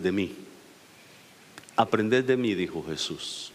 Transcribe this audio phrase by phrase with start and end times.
[0.00, 0.32] de mí.
[1.74, 3.50] Aprended de mí, dijo Jesús.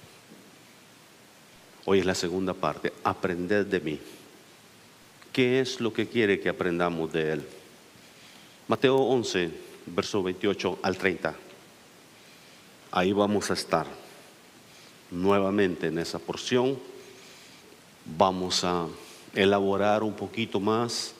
[1.85, 3.99] Hoy es la segunda parte, aprended de mí.
[5.31, 7.47] ¿Qué es lo que quiere que aprendamos de Él?
[8.67, 9.51] Mateo 11,
[9.85, 11.33] verso 28 al 30.
[12.91, 13.87] Ahí vamos a estar
[15.11, 16.77] nuevamente en esa porción.
[18.17, 18.87] Vamos a
[19.33, 21.13] elaborar un poquito más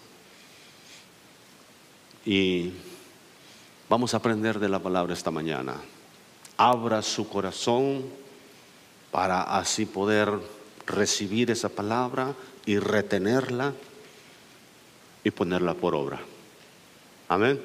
[2.26, 2.74] y
[3.90, 5.76] vamos a aprender de la palabra esta mañana.
[6.58, 8.04] Abra su corazón
[9.12, 10.30] para así poder
[10.86, 12.34] recibir esa palabra
[12.66, 13.74] y retenerla
[15.24, 16.20] y ponerla por obra.
[17.30, 17.60] Amén.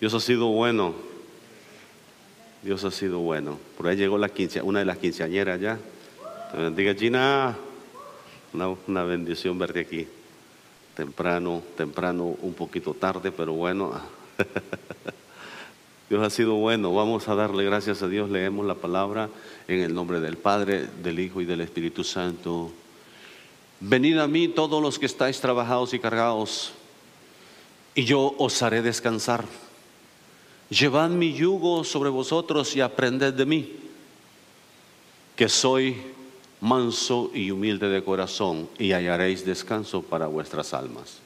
[0.00, 0.94] Dios ha sido bueno.
[2.62, 3.58] Dios ha sido bueno.
[3.76, 4.30] Por ahí llegó la
[4.62, 5.78] una de las quinceañeras ya.
[6.54, 7.56] Bendiga Gina.
[8.52, 10.06] Una, una bendición verte aquí.
[10.94, 13.92] Temprano, temprano, un poquito tarde, pero bueno.
[16.08, 16.94] Dios ha sido bueno.
[16.94, 18.30] Vamos a darle gracias a Dios.
[18.30, 19.28] Leemos la palabra
[19.68, 22.70] en el nombre del Padre, del Hijo y del Espíritu Santo.
[23.80, 26.72] Venid a mí todos los que estáis trabajados y cargados,
[27.94, 29.44] y yo os haré descansar.
[30.70, 33.72] Llevad mi yugo sobre vosotros y aprended de mí,
[35.36, 35.96] que soy
[36.60, 41.25] manso y humilde de corazón, y hallaréis descanso para vuestras almas.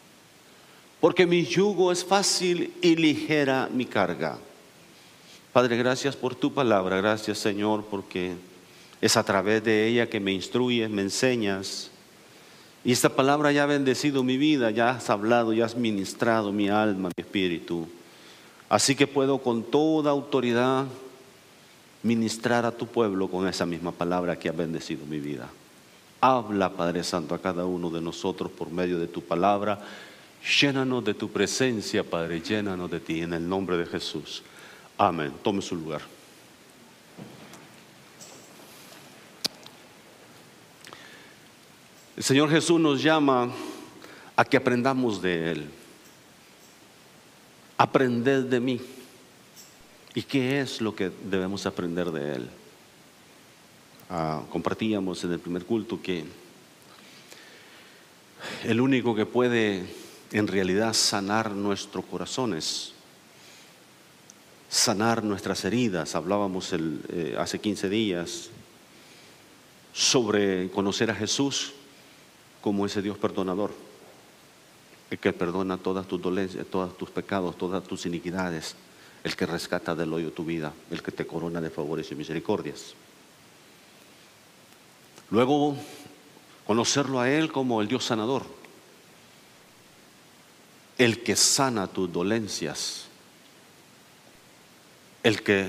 [1.01, 4.39] Porque mi yugo es fácil y ligera mi carga.
[5.53, 8.34] Padre, gracias por tu palabra, gracias Señor, porque
[9.01, 11.91] es a través de ella que me instruyes, me enseñas.
[12.84, 16.69] Y esta palabra ya ha bendecido mi vida, ya has hablado, ya has ministrado mi
[16.69, 17.89] alma, mi espíritu.
[18.69, 20.87] Así que puedo con toda autoridad
[22.03, 25.48] ministrar a tu pueblo con esa misma palabra que ha bendecido mi vida.
[26.20, 29.81] Habla, Padre Santo, a cada uno de nosotros por medio de tu palabra.
[30.42, 34.42] Llénanos de tu presencia, Padre, llénanos de ti en el nombre de Jesús.
[34.96, 35.33] Amén.
[35.42, 36.00] Tome su lugar.
[42.16, 43.50] El Señor Jesús nos llama
[44.36, 45.70] a que aprendamos de Él.
[47.77, 48.80] Aprended de mí.
[50.14, 52.50] ¿Y qué es lo que debemos aprender de Él?
[54.08, 56.24] Ah, compartíamos en el primer culto que
[58.64, 59.99] el único que puede
[60.33, 62.92] en realidad sanar nuestros corazones,
[64.68, 68.51] sanar nuestras heridas, hablábamos el, eh, hace 15 días
[69.92, 71.73] sobre conocer a Jesús
[72.61, 73.73] como ese Dios perdonador,
[75.11, 78.77] el que perdona todas tus dolencias, todos tus pecados, todas tus iniquidades,
[79.24, 82.95] el que rescata del hoyo tu vida, el que te corona de favores y misericordias.
[85.30, 85.77] Luego,
[86.67, 88.60] conocerlo a Él como el Dios sanador,
[91.00, 93.06] el que sana tus dolencias,
[95.22, 95.66] el que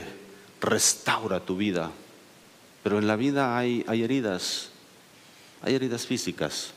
[0.59, 1.89] restaura tu vida.
[2.83, 4.71] Pero en la vida hay, heridas,
[5.61, 6.71] hay heridas físicas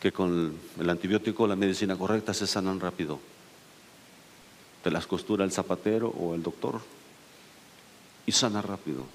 [0.00, 3.20] que con el antibiótico, la medicina correcta se sanan rápido.
[4.82, 6.80] Te las costura el zapatero o el doctor
[8.26, 9.06] y sana rápido.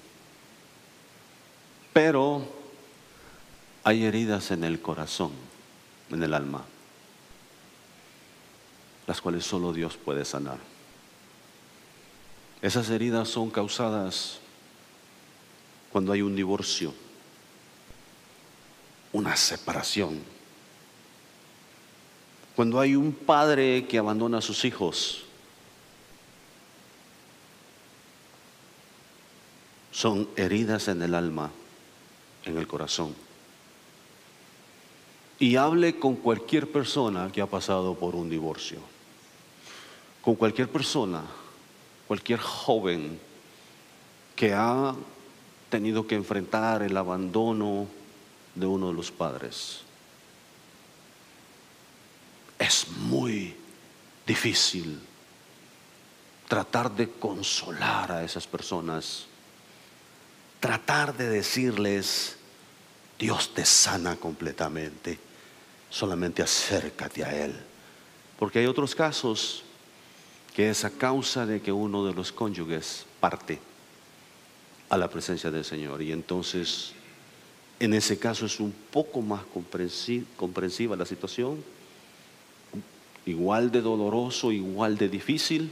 [1.92, 2.42] Pero
[3.84, 5.32] hay heridas en el corazón,
[6.10, 6.64] en el alma,
[9.08, 10.58] las cuales solo Dios puede sanar.
[12.60, 14.38] Esas heridas son causadas
[15.90, 16.92] cuando hay un divorcio,
[19.14, 20.20] una separación,
[22.54, 25.24] cuando hay un padre que abandona a sus hijos.
[29.90, 31.50] Son heridas en el alma,
[32.44, 33.14] en el corazón.
[35.38, 38.97] Y hable con cualquier persona que ha pasado por un divorcio,
[40.28, 41.22] con cualquier persona
[42.06, 43.18] cualquier joven
[44.36, 44.94] que ha
[45.70, 47.86] tenido que enfrentar el abandono
[48.54, 49.80] de uno de los padres.
[52.58, 53.56] Es muy
[54.26, 55.00] difícil
[56.46, 59.24] tratar de consolar a esas personas,
[60.60, 62.36] tratar de decirles,
[63.18, 65.18] Dios te sana completamente,
[65.88, 67.58] solamente acércate a Él.
[68.38, 69.64] Porque hay otros casos
[70.58, 73.60] que es a causa de que uno de los cónyuges parte
[74.88, 76.02] a la presencia del Señor.
[76.02, 76.94] Y entonces,
[77.78, 81.62] en ese caso es un poco más comprensiva la situación,
[83.24, 85.70] igual de doloroso, igual de difícil,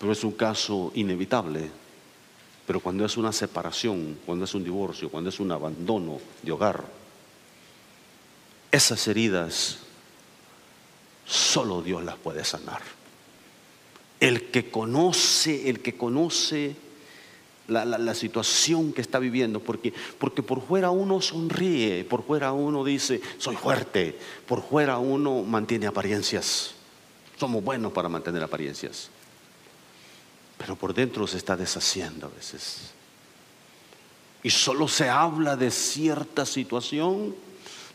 [0.00, 1.70] pero es un caso inevitable.
[2.66, 6.82] Pero cuando es una separación, cuando es un divorcio, cuando es un abandono de hogar,
[8.72, 9.78] esas heridas
[11.30, 12.82] Solo Dios las puede sanar.
[14.18, 16.74] El que conoce, el que conoce
[17.68, 23.20] la, situación que está viviendo, porque, porque por fuera uno sonríe, por fuera uno dice,
[23.38, 26.72] soy fuerte, por fuera uno mantiene apariencias.
[27.38, 29.08] Somos buenos para mantener apariencias,
[30.58, 32.90] pero por dentro se está deshaciendo a veces.
[34.42, 37.36] Y solo se habla de cierta situación,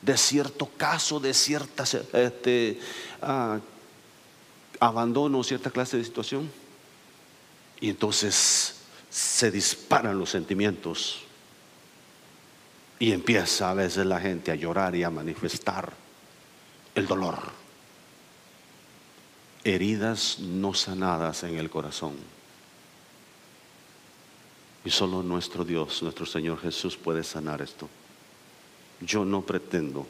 [0.02, 1.84] de cierto caso, de cierta
[2.14, 2.80] este,
[3.22, 3.60] ah,
[4.80, 6.52] abandono, cierta clase de situación.
[7.80, 8.76] Y entonces
[9.10, 11.20] se disparan los sentimientos
[13.00, 15.94] y empieza a veces la gente a llorar y a manifestar
[16.96, 17.38] el dolor.
[19.64, 22.16] Heridas no sanadas en el corazón.
[24.86, 27.90] Y solo nuestro Dios, nuestro Señor Jesús puede sanar esto.
[29.02, 30.08] Yo no pretendo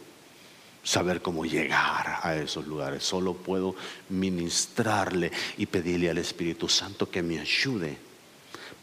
[0.83, 3.03] saber cómo llegar a esos lugares.
[3.03, 3.75] Solo puedo
[4.09, 7.97] ministrarle y pedirle al Espíritu Santo que me ayude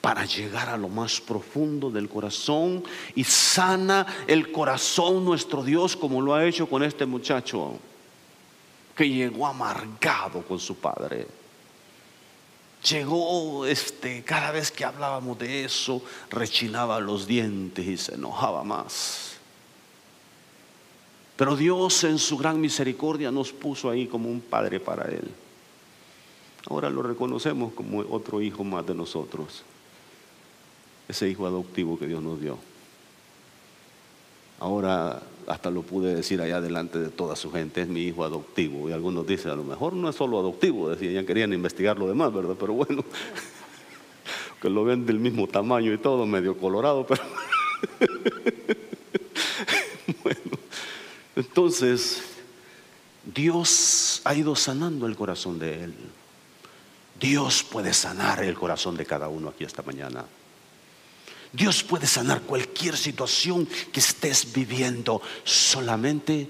[0.01, 2.83] para llegar a lo más profundo del corazón
[3.15, 7.79] y sana el corazón nuestro Dios como lo ha hecho con este muchacho
[8.97, 11.29] que llegó amargado con su padre.
[12.91, 19.32] Llegó este cada vez que hablábamos de eso rechinaba los dientes y se enojaba más.
[21.43, 25.29] Pero Dios en su gran misericordia nos puso ahí como un padre para él.
[26.71, 29.65] Ahora lo reconocemos como otro hijo más de nosotros
[31.09, 32.59] ese hijo adoptivo que Dios nos dio.
[34.61, 38.89] Ahora hasta lo pude decir allá delante de toda su gente, es mi hijo adoptivo.
[38.89, 42.07] Y algunos dicen, a lo mejor no es solo adoptivo, decían, ya querían investigar lo
[42.07, 42.55] demás, ¿verdad?
[42.57, 43.05] Pero bueno,
[44.63, 47.23] que lo ven del mismo tamaño y todo, medio colorado, pero
[50.23, 50.62] bueno.
[51.37, 52.23] Entonces,
[53.25, 55.95] Dios ha ido sanando el corazón de él.
[57.19, 60.25] Dios puede sanar el corazón de cada uno aquí esta mañana.
[61.53, 65.21] Dios puede sanar cualquier situación que estés viviendo.
[65.45, 66.49] Solamente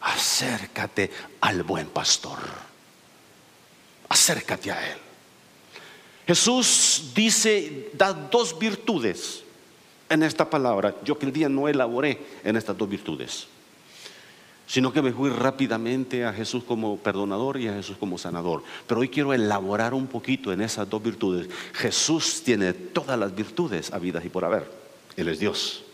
[0.00, 2.38] acércate al buen pastor.
[4.08, 4.98] Acércate a Él.
[6.26, 9.42] Jesús dice, da dos virtudes
[10.08, 10.94] en esta palabra.
[11.02, 13.46] Yo que el día no elaboré en estas dos virtudes
[14.72, 18.62] sino que me fui rápidamente a Jesús como perdonador y a Jesús como sanador.
[18.86, 21.46] Pero hoy quiero elaborar un poquito en esas dos virtudes.
[21.74, 24.66] Jesús tiene todas las virtudes habidas y por haber.
[25.14, 25.84] Él es Dios.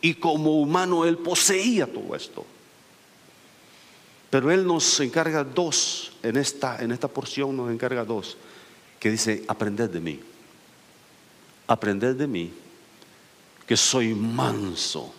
[0.00, 2.46] Y como humano Él poseía todo esto.
[4.30, 8.36] Pero Él nos encarga dos, en esta, en esta porción nos encarga dos,
[9.00, 10.20] que dice, aprended de mí.
[11.66, 12.52] Aprended de mí,
[13.66, 15.12] que soy manso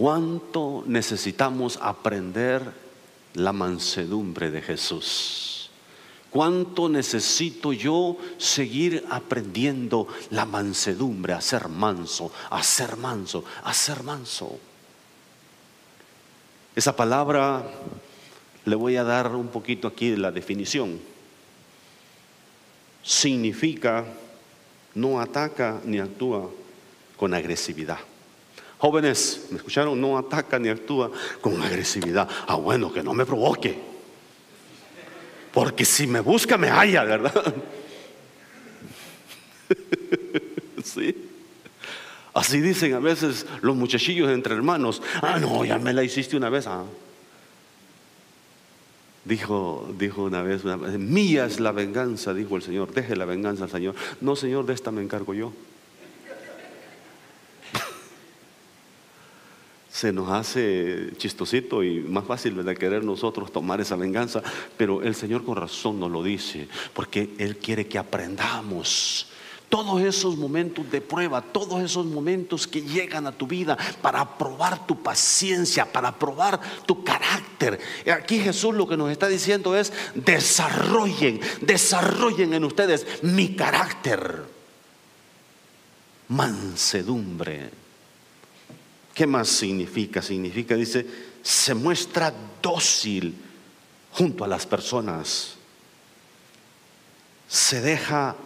[0.00, 2.72] ¿Cuánto necesitamos aprender
[3.34, 5.68] la mansedumbre de Jesús?
[6.30, 14.02] ¿Cuánto necesito yo seguir aprendiendo la mansedumbre, a ser manso, a ser manso, a ser
[14.02, 14.58] manso?
[16.74, 17.62] Esa palabra
[18.64, 20.98] le voy a dar un poquito aquí de la definición.
[23.02, 24.06] Significa
[24.94, 26.48] no ataca ni actúa
[27.18, 27.98] con agresividad.
[28.80, 30.00] Jóvenes, ¿me escucharon?
[30.00, 31.10] No ataca ni actúa
[31.42, 32.26] con agresividad.
[32.46, 33.78] Ah, bueno, que no me provoque.
[35.52, 37.54] Porque si me busca, me halla, ¿verdad?
[40.82, 41.14] sí.
[42.32, 45.02] Así dicen a veces los muchachillos entre hermanos.
[45.20, 46.66] Ah, no, ya me la hiciste una vez.
[46.66, 46.84] Ah.
[49.26, 52.94] Dijo, dijo una vez, una vez, mía es la venganza, dijo el Señor.
[52.94, 53.94] Deje la venganza al Señor.
[54.22, 55.52] No, Señor, de esta me encargo yo.
[60.00, 64.42] Se nos hace chistosito y más fácil de querer nosotros tomar esa venganza,
[64.78, 69.26] pero el Señor con razón nos lo dice, porque Él quiere que aprendamos
[69.68, 74.86] todos esos momentos de prueba, todos esos momentos que llegan a tu vida para probar
[74.86, 77.78] tu paciencia, para probar tu carácter.
[78.10, 84.44] Aquí Jesús lo que nos está diciendo es, desarrollen, desarrollen en ustedes mi carácter.
[86.28, 87.79] Mansedumbre
[89.14, 90.22] ¿Qué más significa?
[90.22, 91.06] Significa, dice,
[91.42, 93.34] se muestra dócil
[94.12, 95.54] junto a las personas.
[97.48, 98.36] Se deja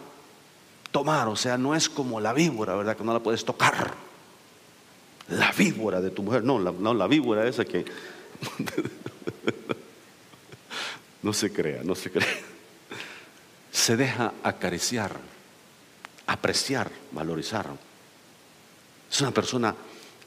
[0.91, 2.97] tomar, o sea, no es como la víbora, ¿verdad?
[2.97, 3.93] Que no la puedes tocar.
[5.29, 7.85] La víbora de tu mujer, no, la, no, la víbora esa que...
[11.21, 12.37] no se crea, no se crea.
[13.71, 15.19] Se deja acariciar,
[16.27, 17.67] apreciar, valorizar.
[19.11, 19.75] Es una persona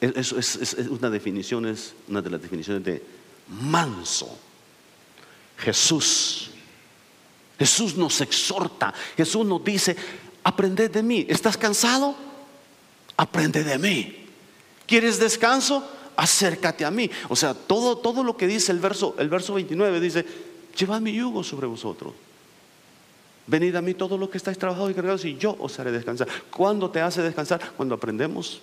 [0.01, 3.03] eso es, una definición, es una de las definiciones de
[3.49, 4.39] manso.
[5.59, 6.51] Jesús
[7.59, 9.97] Jesús nos exhorta, Jesús nos dice,
[10.45, 11.27] aprende de mí.
[11.29, 12.15] ¿Estás cansado?
[13.17, 14.27] Aprende de mí.
[14.87, 15.85] ¿Quieres descanso?
[16.17, 17.11] Acércate a mí.
[17.29, 20.25] O sea, todo, todo lo que dice el verso, el verso 29 dice,
[20.77, 22.13] llevad mi yugo sobre vosotros.
[23.49, 26.29] Venid a mí todos los que estáis trabajados y cargados y yo os haré descansar.
[26.51, 27.73] ¿Cuándo te hace descansar?
[27.77, 28.61] Cuando aprendemos,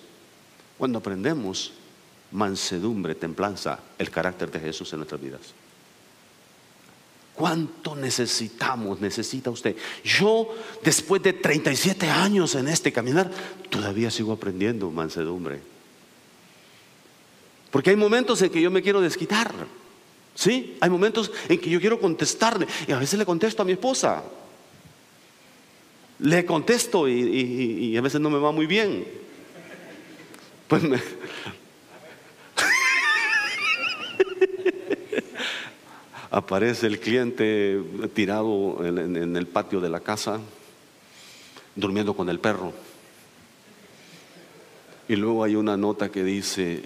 [0.78, 1.72] cuando aprendemos
[2.32, 5.40] mansedumbre, templanza, el carácter de Jesús en nuestras vidas.
[7.34, 9.76] ¿Cuánto necesitamos, necesita usted?
[10.02, 13.30] Yo, después de 37 años en este caminar,
[13.68, 15.60] todavía sigo aprendiendo mansedumbre.
[17.70, 19.52] Porque hay momentos en que yo me quiero desquitar.
[20.34, 20.78] ¿Sí?
[20.80, 22.66] Hay momentos en que yo quiero contestarle.
[22.88, 24.22] Y a veces le contesto a mi esposa.
[26.20, 29.06] Le contesto y, a veces no me va muy bien.
[30.68, 31.00] Pues me,
[36.30, 37.80] aparece el cliente
[38.14, 40.40] tirado en, el patio de la casa,
[41.74, 42.72] durmiendo con el perro.
[45.08, 46.82] Y luego hay una nota que dice,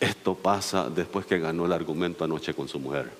[0.00, 3.10] esto pasa después que ganó el argumento anoche con su mujer.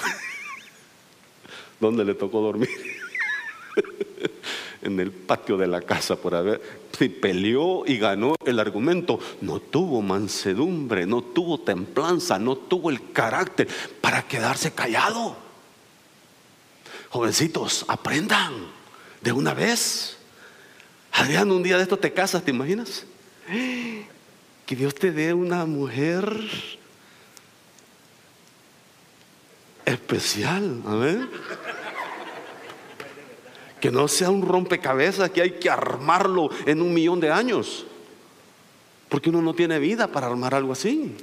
[1.80, 2.68] ¿Dónde le tocó dormir?
[4.82, 6.60] en el patio de la casa por haber,
[6.98, 13.12] si peleó y ganó el argumento, no tuvo mansedumbre, no tuvo templanza, no tuvo el
[13.12, 13.68] carácter
[14.00, 15.36] para quedarse callado.
[17.10, 18.52] Jovencitos, aprendan
[19.20, 20.18] de una vez.
[21.12, 23.04] Adrián, un día de esto te casas, ¿te imaginas?
[24.66, 26.28] Que Dios te dé una mujer
[29.86, 31.28] especial, amén
[33.80, 37.86] que no sea un rompecabezas que hay que armarlo en un millón de años.
[39.08, 41.14] Porque uno no tiene vida para armar algo así.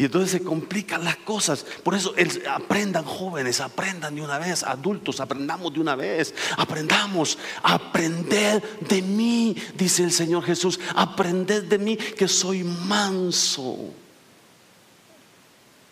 [0.00, 1.62] Y entonces se complican las cosas.
[1.82, 2.14] Por eso
[2.50, 6.34] aprendan jóvenes, aprendan de una vez, adultos, aprendamos de una vez.
[6.56, 10.80] Aprendamos, aprended de mí, dice el Señor Jesús.
[10.94, 13.76] Aprended de mí que soy manso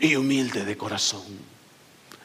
[0.00, 1.26] y humilde de corazón.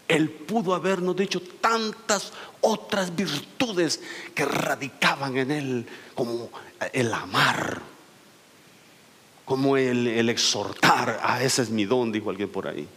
[0.07, 3.99] Él pudo habernos dicho tantas otras virtudes
[4.33, 5.85] que radicaban en Él,
[6.15, 6.49] como
[6.93, 7.81] el amar
[9.45, 12.87] como el, exhortar, ah, ese es mi don, dijo alguien por ahí.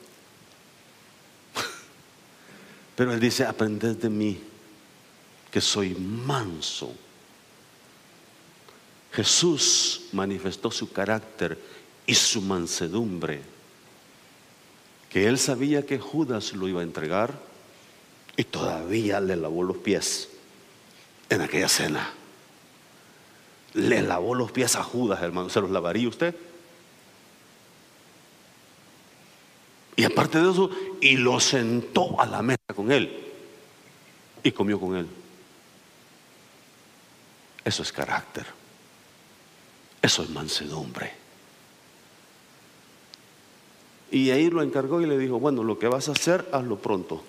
[2.97, 4.41] Pero él dice, aprended de mí,
[5.51, 6.95] que soy manso.
[9.13, 11.59] Jesús manifestó su carácter
[12.07, 13.43] y su mansedumbre,
[15.11, 17.41] que él sabía que Judas lo iba a entregar
[18.37, 20.29] y todavía le lavó los pies
[21.31, 22.13] en aquella cena
[23.77, 25.51] le lavó los pies a Judas, hermano.
[25.51, 26.35] ¿Se los lavaría usted?
[29.97, 33.25] Y aparte de eso, y lo sentó a la mesa con él.
[34.43, 35.07] Y comió con él.
[37.65, 38.47] Eso es carácter.
[40.01, 41.13] Eso es mansedumbre.
[44.11, 47.23] Y ahí lo encargó y le dijo, bueno, lo que vas a hacer, hazlo pronto.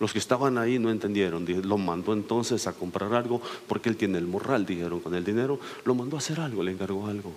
[0.00, 1.46] Los que estaban ahí no entendieron.
[1.62, 5.60] Lo mandó entonces a comprar algo porque él tiene el morral, dijeron, con el dinero.
[5.84, 7.32] Lo mandó a hacer algo, le encargó algo.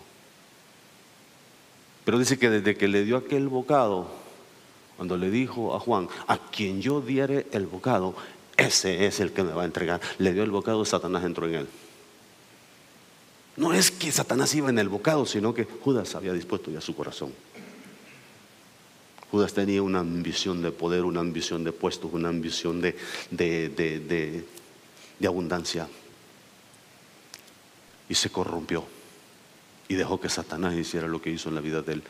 [2.03, 4.07] Pero dice que desde que le dio aquel bocado,
[4.95, 8.15] cuando le dijo a Juan, a quien yo diere el bocado,
[8.55, 10.01] ese es el que me va a entregar.
[10.17, 11.67] Le dio el bocado, Satanás entró en él.
[13.57, 16.95] No es que Satanás iba en el bocado, sino que Judas había dispuesto ya su
[16.95, 17.33] corazón.
[19.31, 22.95] Judas tenía una ambición de poder, una ambición de puestos, una ambición de,
[23.29, 24.45] de,
[25.27, 25.87] abundancia.
[28.07, 28.85] Y se corrompió
[29.89, 32.03] y dejó que Satanás hiciera lo que hizo en la vida de él.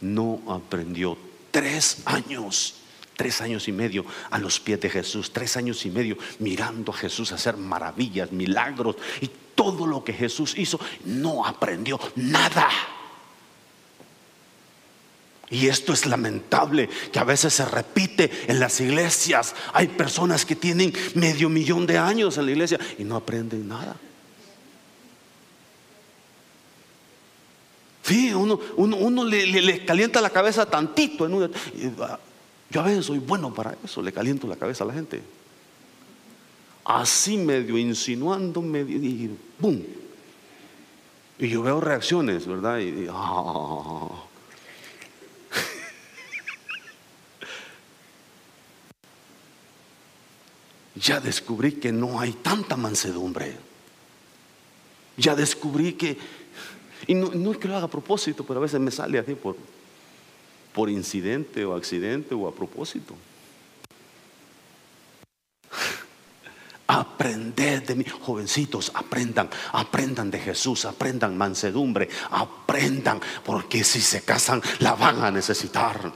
[0.00, 1.18] No aprendió
[1.50, 2.76] tres años,
[3.16, 6.96] tres años y medio a los pies de Jesús, tres años y medio mirando a
[6.96, 10.80] Jesús hacer maravillas, milagros y todo lo que Jesús hizo.
[11.04, 12.70] No aprendió nada.
[15.52, 19.54] Y esto es lamentable, que a veces se repite en las iglesias.
[19.74, 23.94] Hay personas que tienen medio millón de años en la iglesia y no aprenden nada.
[28.02, 31.28] Sí, uno, uno, le, calienta la cabeza tantito.
[32.70, 35.22] Yo a veces soy bueno para eso, le caliento la cabeza a la gente.
[36.86, 39.84] Así medio insinuando, medio, y ¡boom!
[41.38, 42.78] Y yo veo reacciones, ¿verdad?
[42.78, 44.08] Y, ah,
[50.94, 53.56] ya descubrí que no hay tanta mansedumbre.
[55.16, 56.18] Ya descubrí que,
[57.06, 59.56] Y no, es que lo haga a propósito, pero a veces me sale así por,
[60.72, 63.14] por incidente o accidente o a propósito.
[66.86, 74.62] Aprended de mí, jovencitos, aprendan, aprendan de Jesús, aprendan mansedumbre, aprendan, porque si se casan
[74.80, 76.12] la van a necesitar.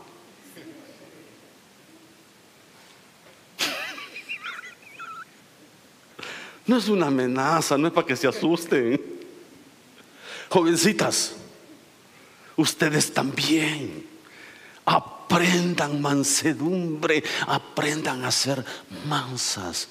[6.66, 9.00] No es una amenaza, no es para que se asusten.
[10.48, 11.34] Jovencitas,
[12.56, 14.06] ustedes también
[14.84, 18.64] aprendan mansedumbre, aprendan a ser
[19.06, 19.88] mansas,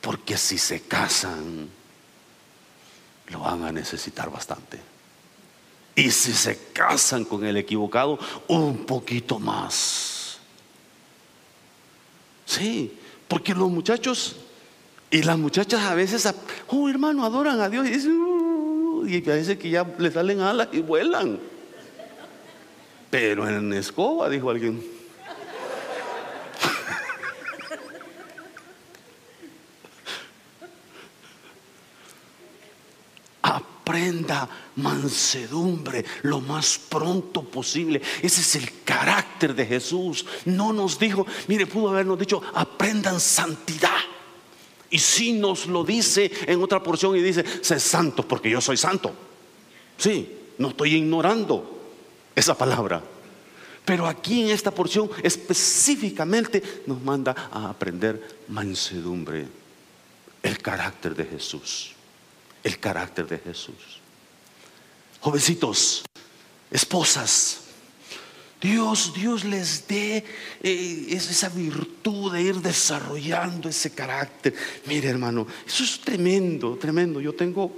[0.00, 1.68] porque si se casan,
[3.28, 4.80] lo van a necesitar bastante.
[5.94, 10.38] Y si se casan con el equivocado, un poquito más.
[12.46, 14.36] Sí, porque los muchachos
[15.10, 16.28] y las muchachas a veces,
[16.68, 20.68] oh hermano, adoran a Dios y dicen, uh", y parece que ya le salen alas
[20.72, 21.38] y vuelan.
[23.10, 24.84] Pero en escoba, dijo alguien.
[33.40, 34.46] Aprenda
[34.76, 38.02] mansedumbre lo más pronto posible.
[38.20, 40.26] Ese es el carácter de Jesús.
[40.44, 43.96] No nos dijo, mire, pudo habernos dicho, aprendan santidad.
[44.90, 48.76] Y si nos lo dice en otra porción y dice, sé santo porque yo soy
[48.76, 49.12] santo.
[49.96, 51.78] Sí, no estoy ignorando
[52.34, 53.02] esa palabra.
[53.84, 59.46] Pero aquí en esta porción específicamente nos manda a aprender mansedumbre,
[60.42, 61.92] el carácter de Jesús,
[62.62, 64.00] el carácter de Jesús.
[65.20, 66.04] Jovencitos,
[66.70, 67.67] esposas,
[68.60, 70.24] Dios, Dios les dé
[70.62, 74.54] eh, esa virtud de ir desarrollando ese carácter.
[74.86, 77.20] Mire, hermano, eso es tremendo, tremendo.
[77.20, 77.72] Yo tengo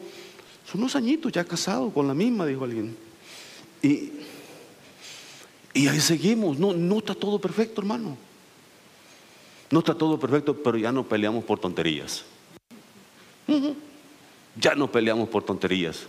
[0.72, 2.96] unos añitos ya casado con la misma, dijo alguien.
[3.82, 4.12] Y,
[5.86, 6.58] ahí seguimos.
[6.58, 8.16] No, no está todo perfecto, hermano.
[9.70, 12.24] No está todo perfecto, pero ya no peleamos por tonterías.
[14.56, 16.06] Ya no peleamos por tonterías.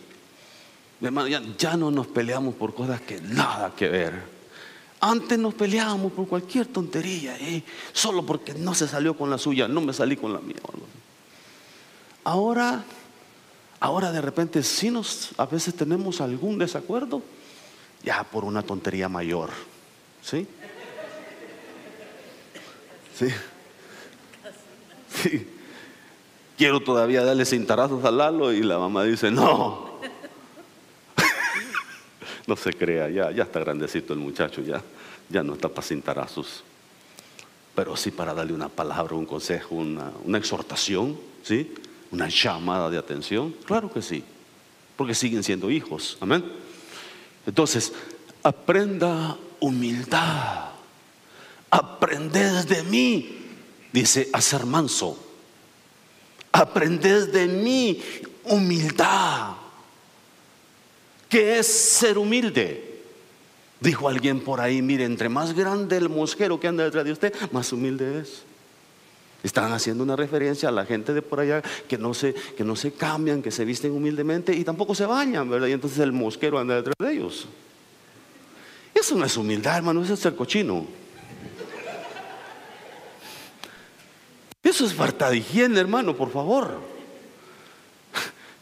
[1.02, 4.41] Hermano, ya no nos peleamos por cosas que nada que ver.
[5.04, 7.64] Antes nos peleábamos por cualquier tontería, ¿eh?
[7.92, 10.58] solo porque no se salió con la suya, no me salí con la mía.
[12.24, 12.84] Ahora,
[13.80, 17.24] ahora de repente si nos, a veces tenemos algún desacuerdo,
[18.04, 19.50] ya por una tontería mayor,
[20.22, 20.48] ¿sí?
[23.18, 23.28] Sí.
[25.10, 25.48] Sí.
[26.60, 29.91] Quiero todavía darle cintarazos a Lalo y la mamá dice, no,
[32.48, 34.82] no se crea, ya, ya está grandecito el muchacho, ya,
[35.30, 36.64] ya no está para cintarazos.
[37.76, 41.74] Pero sí para darle una palabra, un consejo, una, exhortación, ¿sí?
[42.12, 43.56] Una llamada de atención.
[43.66, 44.24] Claro que sí,
[44.98, 46.18] porque siguen siendo hijos.
[46.20, 46.44] Amén.
[47.46, 47.94] Entonces,
[48.44, 50.72] aprenda humildad.
[51.70, 53.38] Aprended de mí,
[53.94, 55.18] dice, a ser manso.
[56.52, 58.02] Aprended de mí
[58.44, 59.61] humildad.
[61.32, 63.04] ¿Qué es ser humilde?
[63.80, 67.34] Dijo alguien por ahí, mire, entre más grande el mosquero que anda detrás de usted,
[67.54, 68.44] más humilde es.
[69.42, 72.76] Están haciendo una referencia a la gente de por allá que no se, que no
[72.76, 75.68] se cambian, que se visten humildemente y tampoco se bañan, ¿verdad?
[75.68, 77.48] Y entonces el mosquero anda detrás de ellos.
[78.94, 80.86] Eso no es humildad, hermano, eso es ser cochino.
[84.62, 86.91] Eso es falta de higiene, hermano, por favor.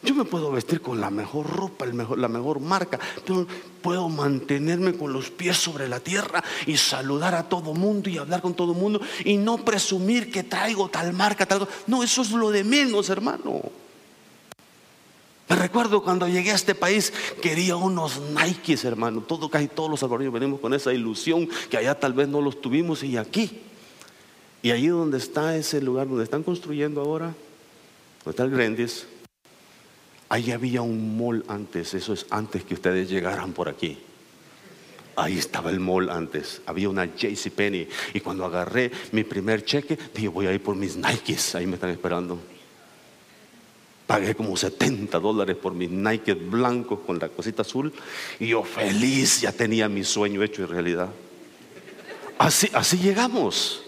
[0.01, 3.45] Yo me puedo vestir con la mejor ropa, la mejor marca, pero
[3.81, 8.41] puedo mantenerme con los pies sobre la tierra y saludar a todo mundo y hablar
[8.41, 12.49] con todo mundo y no presumir que traigo tal marca, tal No, eso es lo
[12.49, 13.61] de menos, hermano.
[15.49, 19.21] Me recuerdo cuando llegué a este país, quería unos Nikes, hermano.
[19.21, 22.61] Todo, casi todos los salvadoreños venimos con esa ilusión que allá tal vez no los
[22.61, 23.63] tuvimos y aquí.
[24.61, 27.33] Y allí donde está ese lugar donde están construyendo ahora,
[28.23, 29.07] donde está el Grandis,
[30.29, 33.97] Ahí había un mall antes, eso es antes que ustedes llegaran por aquí.
[35.15, 37.89] Ahí estaba el mall antes, había una JCPenney.
[38.13, 41.75] Y cuando agarré mi primer cheque, dije, voy a ir por mis Nikes, ahí me
[41.75, 42.39] están esperando.
[44.05, 47.91] Pagué como 70 dólares por mis Nikes blancos con la cosita azul.
[48.39, 51.09] Y yo feliz, ya tenía mi sueño hecho en realidad.
[52.37, 53.83] Así, así llegamos.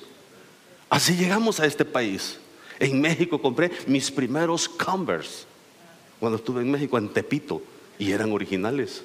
[0.90, 2.40] Así llegamos a este país.
[2.80, 5.51] En México compré mis primeros Converse
[6.22, 7.64] cuando estuve en México, en Tepito,
[7.98, 9.02] y eran originales.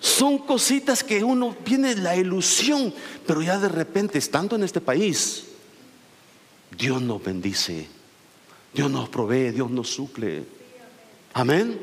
[0.00, 2.94] Son cositas que uno tiene la ilusión,
[3.26, 5.48] pero ya de repente, estando en este país,
[6.78, 7.88] Dios nos bendice,
[8.72, 10.44] Dios nos provee, Dios nos suple.
[11.34, 11.78] Amén.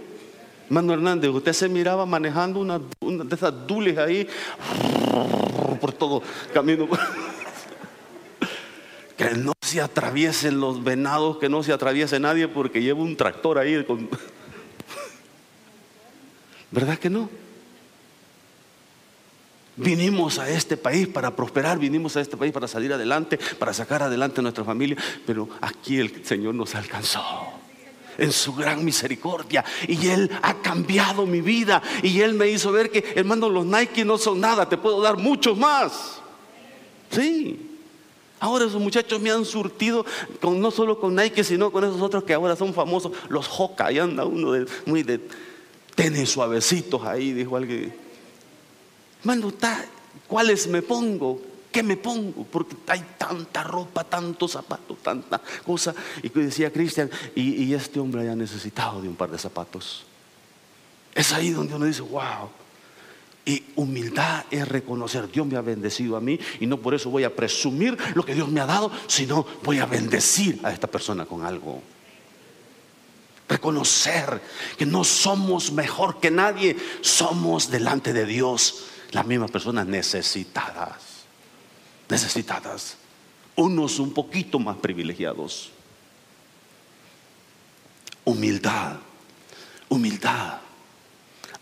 [0.70, 4.28] Mano Hernández, usted se miraba manejando una, de esas dules ahí
[5.80, 6.90] por todo camino.
[9.16, 13.60] Que no se atraviesen los venados, que no se atraviese nadie porque lleva un tractor
[13.60, 13.86] ahí.
[16.72, 17.30] ¿Verdad que no?
[19.76, 24.02] Vinimos a este país para prosperar, vinimos a este país para salir adelante, para sacar
[24.02, 27.22] adelante nuestra familia, pero aquí el Señor nos alcanzó
[28.18, 29.64] en su gran misericordia.
[29.88, 31.84] Y Él ha cambiado mi vida.
[32.02, 35.18] Y Él me hizo ver que, hermano, los Nike no son nada, te puedo dar
[35.18, 36.22] muchos más.
[37.12, 37.67] Sí.
[38.40, 40.06] Ahora esos muchachos me han surtido
[40.40, 43.92] con, no solo con Nike, sino con esos otros que ahora son famosos, los Hoka.
[43.92, 45.20] Y anda uno de, muy de
[45.96, 47.94] tenis suavecitos ahí, dijo alguien.
[49.22, 49.52] Hermano,
[50.28, 51.42] ¿cuáles me pongo?
[51.72, 52.44] ¿Qué me pongo?
[52.44, 55.94] Porque hay tanta ropa, tantos zapatos, tanta cosa.
[56.22, 60.06] Y decía Cristian, y, este hombre haya necesitado de un par de zapatos.
[61.14, 62.50] Es ahí donde uno dice, wow.
[63.48, 67.24] Y humildad es reconocer, Dios me ha bendecido a mí y no por eso voy
[67.24, 71.26] a presumir lo que Dios me ha dado, sino voy a bendecir a esta persona
[71.26, 71.82] con algo.
[73.50, 74.42] Reconocer
[74.78, 81.18] que no somos mejor que nadie, somos delante de Dios las mismas personas necesitadas
[82.10, 82.98] necesitadas,
[83.56, 85.72] unos un poquito más privilegiados.
[88.24, 88.98] Humildad,
[89.90, 90.60] humildad.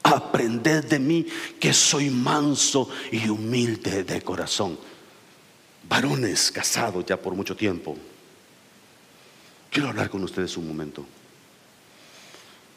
[0.05, 1.25] Aprended de mí
[1.59, 4.77] que soy manso y humilde de corazón.
[5.89, 7.97] Varones casados ya por mucho tiempo.
[9.71, 11.05] Quiero hablar con ustedes un momento.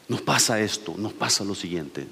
[0.07, 2.07] Nos pasa esto, nos pasa lo siguiente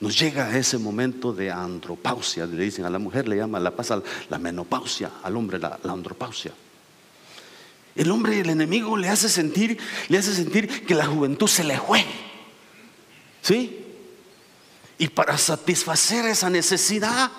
[0.00, 4.02] nos llega ese momento de andropausia, le dicen a la mujer, le llama, la pasa
[4.30, 6.52] la menopausia, al hombre la, andropausia.
[7.94, 9.78] El hombre, el enemigo, le hace sentir,
[10.08, 12.02] le hace sentir que la juventud se le fue.
[13.42, 13.86] ¿Sí?
[14.98, 17.30] Y para satisfacer esa necesidad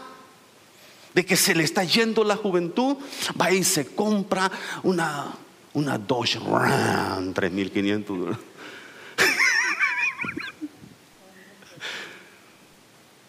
[1.14, 2.98] de que se le está yendo la juventud,
[3.40, 4.52] va y se compra
[4.84, 5.32] una,
[5.74, 8.38] una Dodge Ram 3500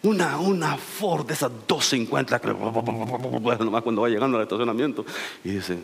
[0.05, 2.49] Una, una Ford de esas 250 que
[3.65, 5.07] nomás cuando va llegando al estacionamiento.
[5.45, 5.79] Y dice,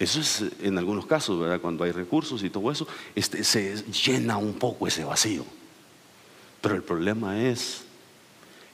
[0.00, 1.60] eso es en algunos casos, ¿verdad?
[1.60, 5.44] Cuando hay recursos y todo eso, este, se llena un poco ese vacío.
[6.62, 7.82] Pero el problema es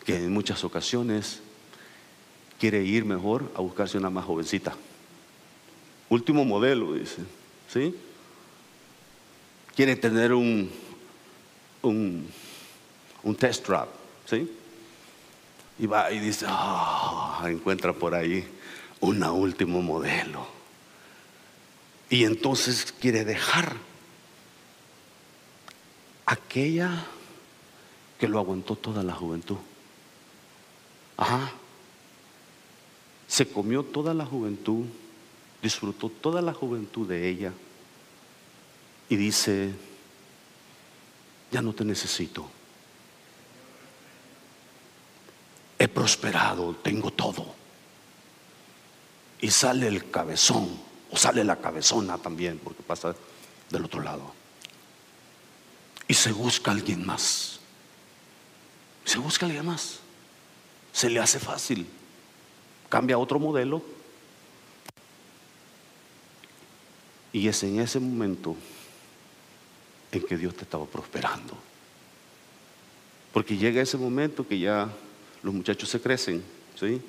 [0.05, 1.41] que en muchas ocasiones
[2.61, 4.77] quiere ir mejor a buscarse una más jovencita.
[6.09, 7.23] Último modelo, dice.
[7.73, 7.93] ¿Sí?
[9.75, 10.71] Quiere tener un,
[11.83, 13.89] un test drive,
[14.27, 14.49] ¿sí?
[15.81, 18.47] Y va y dice, ah, encuentra por ahí
[19.01, 20.56] una último modelo.
[22.09, 23.77] Y entonces quiere dejar
[26.25, 27.05] aquella
[28.19, 29.57] que lo aguantó toda la juventud.
[31.17, 31.53] Ajá.
[33.27, 34.87] Se comió toda la juventud,
[35.63, 37.53] disfrutó toda la juventud de ella
[39.09, 39.73] y dice,
[41.51, 42.49] ya no te necesito.
[45.79, 47.55] he prosperado, tengo todo.
[49.41, 50.69] Y sale el cabezón,
[51.17, 53.15] sale la cabezona también, porque pasa
[53.71, 54.33] del otro lado.
[56.09, 57.61] Y se busca alguien más.
[59.05, 60.01] Se busca alguien más.
[60.93, 61.87] Se le hace fácil.
[62.89, 63.83] Cambia otro modelo.
[67.33, 68.57] Y es en ese momento
[70.13, 71.57] en que Dios te estaba prosperando.
[73.33, 74.89] Porque llega ese momento que ya
[75.43, 76.43] los muchachos se crecen,
[76.79, 77.03] ¿sí?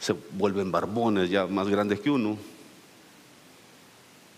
[0.00, 2.36] Se vuelven barbones ya más grandes que uno.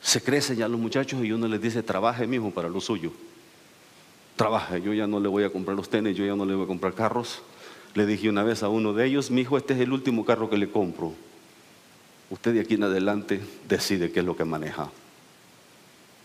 [0.01, 3.13] Se crecen ya los muchachos y uno les dice, trabaje mismo para lo suyo.
[4.37, 6.65] Trabaje, yo ya no le voy a comprar los tenis, yo ya no le voy
[6.65, 7.43] a comprar carros.
[7.95, 10.51] Le dije una vez a uno de ellos, mi hijo, este es el último carro
[10.51, 11.15] que le compro.
[12.29, 14.91] Usted de aquí en adelante decide qué es lo que maneja.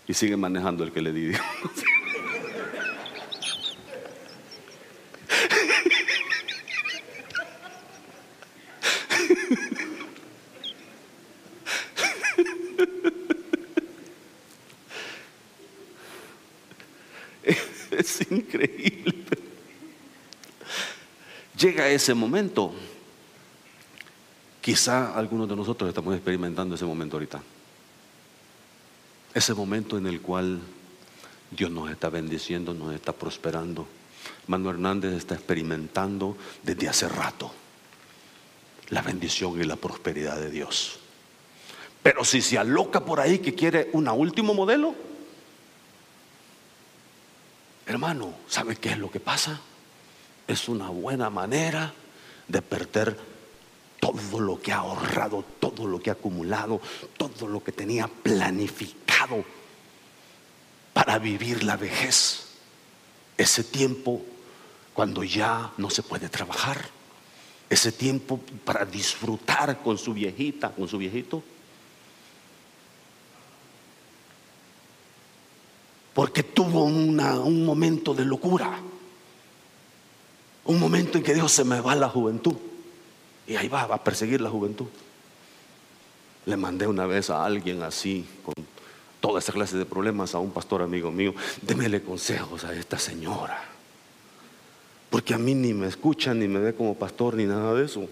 [0.08, 1.32] Y sigue manejando el que le di.
[18.32, 19.14] increíble.
[21.58, 22.74] Llega ese momento.
[24.62, 27.42] Quizá algunos de nosotros estamos experimentando ese momento ahorita.
[29.34, 30.60] Ese momento en el cual
[31.50, 33.88] Dios nos está bendiciendo, nos está prosperando.
[34.48, 37.52] Manuel Hernández está experimentando desde hace rato
[38.90, 41.00] la bendición y la prosperidad de Dios.
[42.04, 44.94] Pero si se aloca por ahí que quiere un último modelo,
[47.92, 49.60] Hermano, ¿sabe qué es lo que pasa?
[50.52, 51.94] Es una buena manera
[52.46, 53.18] de perder
[54.02, 56.82] todo lo que ha ahorrado, todo lo que ha acumulado,
[57.16, 59.46] todo lo que tenía planificado
[60.92, 62.48] para vivir la vejez.
[63.38, 64.22] Ese tiempo
[64.94, 66.86] cuando ya no se puede trabajar.
[67.70, 71.42] Ese tiempo para disfrutar con su viejita, con su viejito.
[76.14, 78.91] Porque tuvo un momento de locura.
[80.66, 82.56] Un momento en que Dios se me va la juventud.
[83.48, 84.88] Y ahí va, va a perseguir la juventud.
[86.46, 88.54] Le mandé una vez a alguien así, con
[89.20, 91.34] toda esa clase de problemas, a un pastor amigo mío.
[91.62, 93.64] Démele consejos a esta señora.
[95.10, 98.08] Porque a mí ni me escuchan, ni me ve como pastor, ni nada de eso.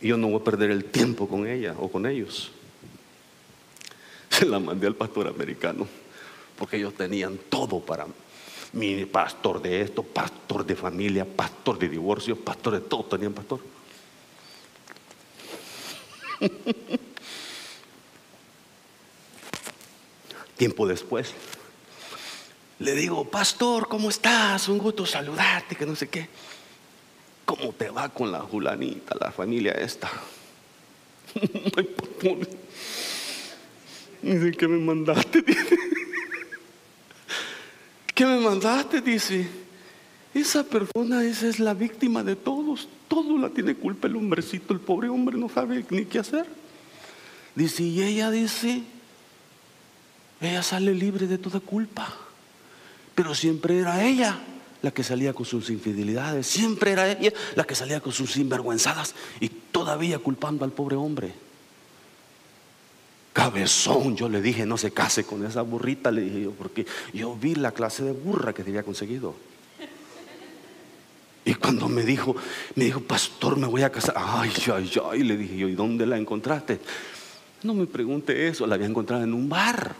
[0.00, 2.52] Y yo no voy a perder el tiempo con ella o con ellos.
[4.30, 5.88] Se la mandé al pastor americano,
[6.56, 8.06] porque ellos tenían todo para
[8.72, 13.60] mi pastor de esto, pastor de familia, pastor de divorcio, pastor de todo, tenían pastor.
[20.56, 21.34] Tiempo después,
[22.80, 24.68] le digo, pastor, ¿cómo estás?
[24.68, 26.28] Un gusto saludarte, que no sé qué.
[27.44, 30.10] ¿Cómo te va con la Julanita, la familia esta?
[34.22, 35.44] Dice, ¿qué me mandaste?
[38.18, 39.00] ¿Qué me mandaste?
[39.00, 39.46] Dice,
[40.34, 42.88] esa persona esa es la víctima de todos.
[43.06, 44.74] Todo la tiene culpa el hombrecito.
[44.74, 46.44] El pobre hombre no sabe ni qué hacer.
[47.54, 48.82] Dice, y ella dice,
[50.40, 52.12] ella sale libre de toda culpa.
[53.14, 54.36] Pero siempre era ella
[54.82, 59.14] la que salía con sus infidelidades, siempre era ella la que salía con sus sinvergüenzadas
[59.38, 61.34] y todavía culpando al pobre hombre.
[63.38, 67.36] Cabezón, yo le dije, no se case con esa burrita, le dije yo, porque yo
[67.36, 69.32] vi la clase de burra que te había conseguido.
[71.44, 72.34] Y cuando me dijo,
[72.74, 74.16] me dijo, pastor, me voy a casar.
[74.18, 76.80] Ay, ay, ay, le dije yo, ¿y dónde la encontraste?
[77.62, 79.94] No me pregunte eso, la había encontrado en un bar.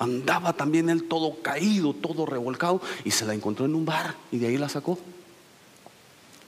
[0.00, 4.38] Andaba también él todo caído, todo revolcado, y se la encontró en un bar y
[4.38, 4.98] de ahí la sacó.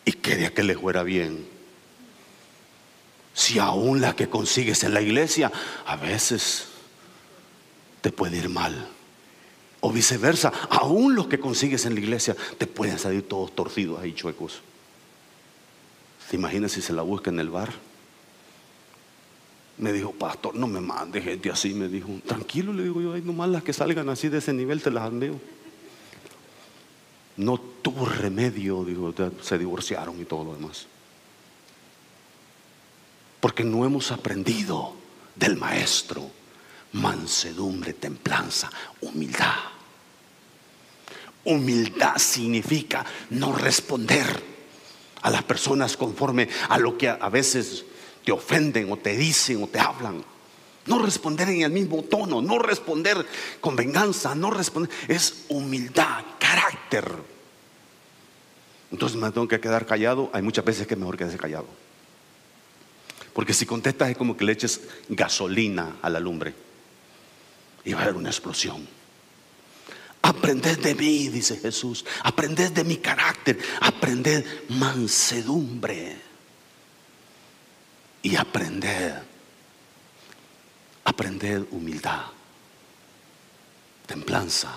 [0.05, 1.58] Y quería que le fuera bien.
[3.38, 5.53] Si aún la que consigues en la iglesia,
[5.87, 6.66] a veces
[8.01, 8.88] te puede ir mal.
[9.79, 14.12] O viceversa, aún los que consigues en la iglesia te pueden salir todos torcidos ahí
[14.12, 14.61] chuecos.
[16.29, 17.72] ¿Te imaginas si se la busca en el bar?
[19.77, 21.74] Me dijo, pastor, no me mande gente así.
[21.74, 24.83] Me dijo, tranquilo, le digo yo, hay nomás las que salgan así de ese nivel
[24.83, 25.40] te las andeo.
[27.37, 28.85] No tuvo remedio,
[29.40, 30.88] se divorciaron y todo lo demás.
[33.40, 34.94] Porque no hemos aprendido
[35.37, 36.31] del maestro
[36.92, 38.70] mansedumbre, templanza,
[39.01, 39.57] humildad.
[41.44, 44.27] Humildad significa no responder
[45.22, 47.85] a las personas conforme a lo que a veces
[48.24, 50.22] te ofenden o te dicen o te hablan.
[50.87, 53.27] No responder en el mismo tono, no responder
[53.61, 54.90] con venganza, no responder.
[55.07, 57.11] Es humildad, carácter.
[58.90, 60.31] Entonces me tengo que quedar callado.
[60.33, 61.66] Hay muchas veces que es mejor quedarse callado.
[63.38, 66.53] Porque si contestas es como que le eches gasolina a la lumbre.
[67.85, 68.85] Y va a haber una explosión.
[70.22, 72.05] Aprended de mí, dice Jesús.
[72.24, 73.57] Aprended de mi carácter.
[73.81, 76.16] Aprended mansedumbre
[78.22, 79.22] y aprender,
[81.05, 82.24] aprender humildad,
[84.05, 84.74] templanza,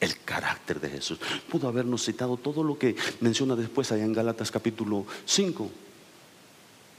[0.00, 1.18] el carácter de Jesús.
[1.50, 5.70] Pudo habernos citado todo lo que menciona después allá en Galatas capítulo 5.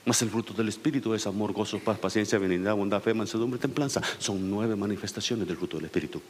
[0.06, 4.02] Más el fruto del Espíritu es amor, gozo, paz, paciencia, benignidad, bondad, fe, mansedumbre, templanza.
[4.18, 6.22] Son nueve manifestaciones del fruto del Espíritu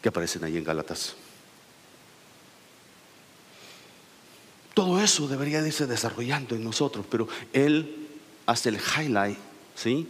[0.00, 1.14] que aparecen ahí en Galatas.
[4.74, 8.08] Todo eso debería irse desarrollando en nosotros, pero Él
[8.46, 9.36] hace el highlight,
[9.74, 10.08] ¿sí?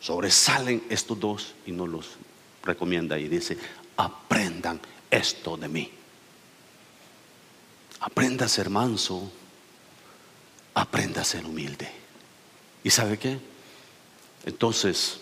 [0.00, 2.10] Sobresalen estos dos y no los
[2.62, 3.58] recomienda y dice,
[3.96, 4.80] aprendan
[5.10, 5.90] esto de mí.
[8.00, 9.32] Aprenda a ser manso,
[10.74, 12.03] aprenda a ser humilde.
[12.84, 13.40] ¿Y sabe qué?
[14.46, 15.18] Entonces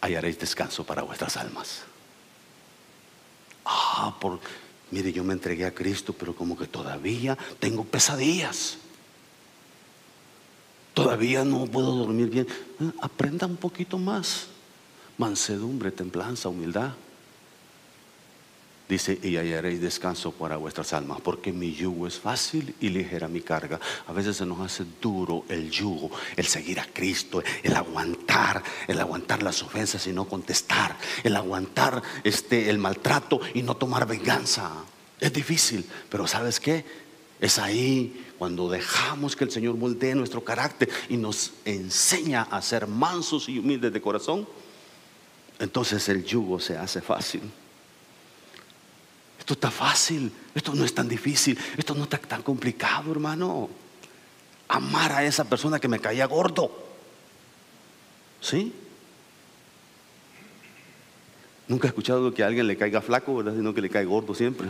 [0.00, 1.82] hallaréis descanso para vuestras almas.
[3.64, 4.40] Ah, por,
[4.90, 8.78] mire, yo me entregué a Cristo, pero como que todavía tengo pesadillas
[10.98, 12.46] todavía no puedo dormir bien.
[12.80, 14.48] Eh, aprenda un poquito más.
[15.16, 16.92] Mansedumbre, templanza, humildad.
[18.88, 23.42] Dice, y hallaréis descanso para vuestras almas, porque mi yugo es fácil y ligera mi
[23.42, 23.78] carga.
[24.06, 28.98] A veces se nos hace duro el yugo, el seguir a Cristo, el aguantar, el
[28.98, 34.70] aguantar las ofensas y no contestar, el aguantar este, el maltrato y no tomar venganza.
[35.20, 36.86] Es difícil, pero ¿sabes qué?
[37.40, 42.86] Es ahí cuando dejamos que el Señor moldee nuestro carácter y nos enseña a ser
[42.86, 44.48] mansos y humildes de corazón,
[45.58, 47.42] entonces el yugo se hace fácil.
[49.48, 53.70] Esto está fácil, esto no es tan difícil, esto no está tan complicado, hermano.
[54.68, 56.70] Amar a esa persona que me caía gordo.
[58.42, 58.74] ¿Sí?
[61.66, 63.54] Nunca he escuchado que a alguien le caiga flaco, ¿verdad?
[63.54, 64.68] Sino que le cae gordo siempre.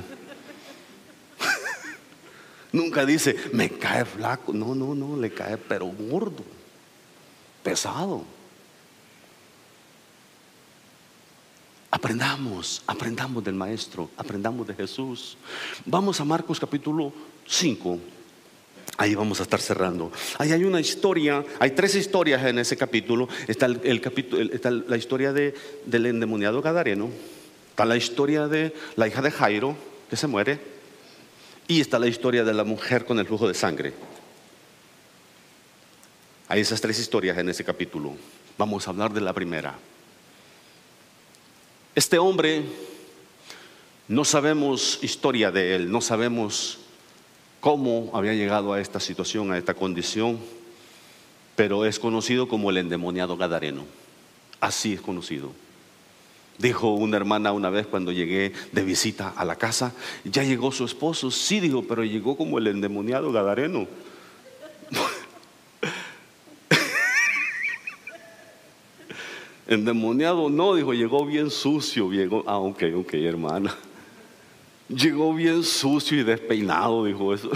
[2.73, 4.53] Nunca dice, me cae flaco.
[4.53, 6.45] No, no, no, le cae pero gordo,
[7.65, 8.23] pesado.
[12.09, 15.37] Aprendamos, aprendamos del Maestro, aprendamos de Jesús.
[15.85, 17.13] Vamos a Marcos capítulo
[17.47, 17.99] 5.
[18.97, 20.11] Ahí vamos a estar cerrando.
[20.39, 23.29] Ahí hay una historia, hay tres historias en ese capítulo.
[23.47, 27.11] Está, el, capítulo, está la historia de, del endemoniado Gadareno,
[27.69, 29.77] está la historia de la hija de Jairo,
[30.09, 30.61] que se muere,
[31.67, 33.93] y está la historia de la mujer con el flujo de sangre.
[36.49, 38.17] Hay esas tres historias en ese capítulo.
[38.57, 39.79] Vamos a hablar de la primera.
[41.99, 42.63] Este hombre,
[44.07, 46.79] no sabemos historia de él, no sabemos
[47.59, 50.39] cómo había llegado a esta situación, a esta condición,
[51.57, 53.85] pero es conocido como el endemoniado Gadareno.
[54.61, 55.51] Así es conocido.
[56.59, 60.85] Dijo una hermana una vez cuando llegué de visita a la casa, ya llegó su
[60.85, 63.89] esposo, sí dijo, pero llegó como el endemoniado Gadareno.
[69.69, 73.75] Endemoniado no, dijo, llegó bien sucio, llegó, ah, ok, ok, hermana.
[74.89, 77.51] Llegó bien sucio y despeinado, dijo eso.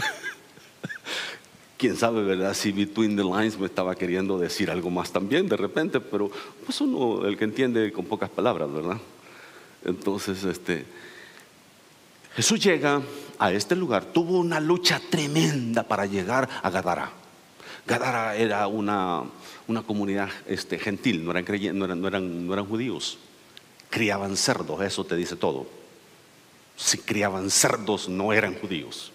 [1.78, 2.52] Quién sabe, ¿verdad?
[2.52, 6.30] Si Between the Lines me estaba queriendo decir algo más también de repente, pero
[6.66, 8.98] pues uno, el que entiende con pocas palabras, ¿verdad?
[9.82, 10.84] Entonces, este,
[12.36, 13.00] Jesús llega
[13.38, 17.21] a este lugar, tuvo una lucha tremenda para llegar a Gadara.
[17.86, 19.24] Gadara era una,
[19.66, 21.44] una comunidad este, gentil, no eran,
[21.78, 23.18] no, eran, no, eran, no eran judíos.
[23.90, 25.66] Criaban cerdos, eso te dice todo.
[26.76, 29.12] Si criaban cerdos, no eran judíos.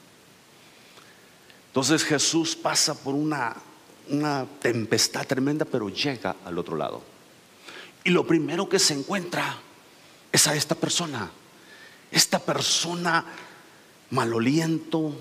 [1.67, 3.55] Entonces Jesús pasa por una,
[4.09, 7.01] una tempestad tremenda, pero llega al otro lado.
[8.03, 9.57] Y lo primero que se encuentra
[10.31, 11.29] es a esta persona.
[12.11, 13.25] Esta persona
[14.09, 15.13] maloliento,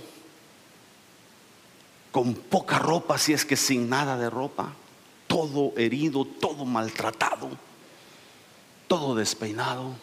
[2.16, 4.72] con poca ropa, si es que sin nada de ropa
[5.26, 7.50] todo herido, todo maltratado,
[8.88, 9.94] todo despeinado.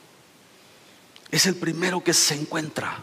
[1.31, 2.99] Es el primero que se encuentra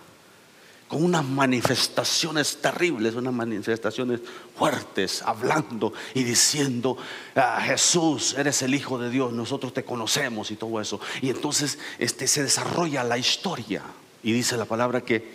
[0.87, 4.21] con unas manifestaciones terribles, unas manifestaciones
[4.57, 6.97] fuertes, hablando y diciendo,
[7.35, 11.01] ah, Jesús, eres el Hijo de Dios, nosotros te conocemos y todo eso.
[11.21, 13.83] Y entonces este, se desarrolla la historia
[14.23, 15.35] y dice la palabra que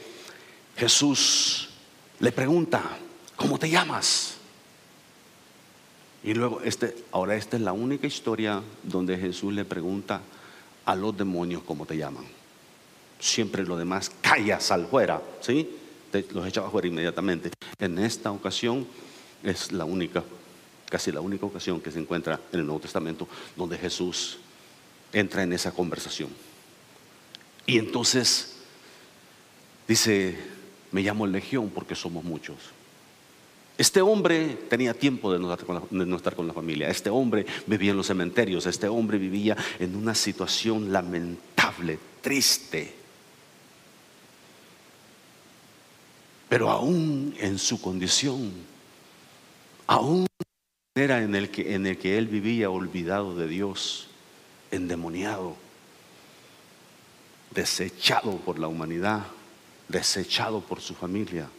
[0.78, 1.72] Jesús
[2.22, 3.00] le pregunta,
[3.36, 4.36] ¿cómo te llamas?
[6.24, 10.22] Y luego, este, ahora esta es la única historia donde Jesús le pregunta
[10.86, 12.26] a los demonios cómo te llaman.
[13.20, 15.70] Siempre lo demás, calla, sal fuera, ¿sí?
[16.32, 17.52] los echaba fuera inmediatamente.
[17.80, 18.88] En esta ocasión
[19.44, 20.24] es la única,
[20.90, 24.38] casi la única ocasión que se encuentra en el Nuevo Testamento donde Jesús
[25.14, 26.30] entra en esa conversación.
[27.66, 28.58] Y entonces
[29.88, 30.38] dice,
[30.92, 32.58] me llamo Legión porque somos muchos.
[33.78, 36.90] Este hombre tenía tiempo de no, estar con la familia.
[36.90, 38.66] Este hombre vivía en los cementerios.
[38.66, 42.96] Este hombre vivía en una situación lamentable, triste.
[46.48, 48.54] Pero aún en su condición,
[49.88, 50.26] aún
[50.96, 54.08] era en el que, en el que él vivía olvidado de Dios,
[54.72, 55.58] endemoniado,
[57.52, 59.26] desechado por la humanidad,
[59.90, 61.50] desechado por su familia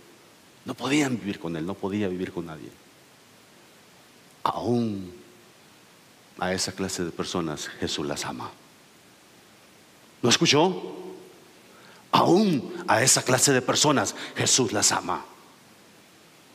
[0.66, 2.68] no podían vivir con él, no podía vivir con nadie.
[4.42, 5.14] Aún
[6.38, 8.50] a esa clase de personas Jesús las ama.
[10.22, 10.94] ¿No escuchó?
[12.10, 15.24] Aún a esa clase de personas Jesús las ama.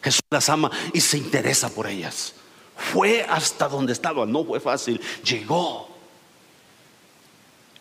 [0.04, 2.34] Jesús las ama y se interesa por ellas.
[2.76, 5.00] Fue hasta donde estaba, no fue fácil.
[5.24, 5.90] Llegó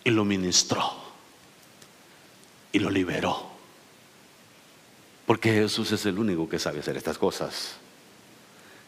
[0.04, 0.92] y lo ministró
[2.70, 3.49] y lo liberó.
[5.30, 7.76] Porque Jesús es el único que sabe hacer estas cosas.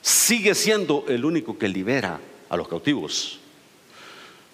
[0.01, 2.19] Sigue siendo el único que libera
[2.49, 3.39] a los cautivos.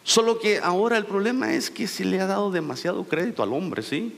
[0.04, 3.82] Solo que ahora el problema es que se le ha dado demasiado crédito al hombre,
[3.82, 4.14] ¿sí?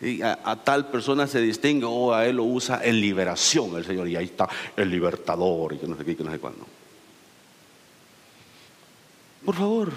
[0.00, 4.06] y a, tal persona se distingue o a él lo usa en liberación el Señor
[4.06, 6.64] y ahí está el libertador y que no sé qué, que no sé cuándo.
[9.44, 9.92] Por favor,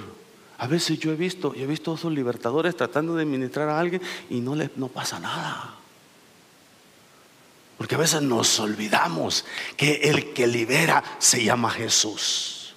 [0.57, 3.79] a veces yo he visto, yo he visto a esos libertadores tratando de ministrar a
[3.79, 5.78] alguien y no les no pasa nada.
[7.80, 9.45] Porque a veces nos olvidamos
[9.77, 12.75] que el que libera se llama Jesús.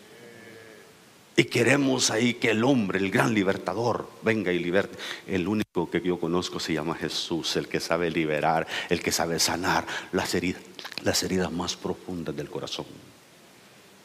[1.35, 4.97] Y queremos ahí que el hombre, el gran libertador, venga y liberte.
[5.27, 9.41] El único que yo conozco se llama Jesús, el que sabe liberar, el que sabe
[9.41, 10.63] sanar las heridas,
[11.03, 12.87] las heridas más profundas del corazón.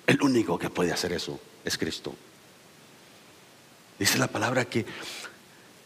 [0.08, 2.16] El único que puede hacer eso es Cristo.
[4.00, 4.84] Dice la palabra que